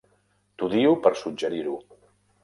[0.61, 1.75] T'odio per suggerir-ho.